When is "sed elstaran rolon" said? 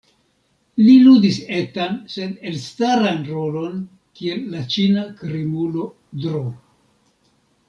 2.13-3.77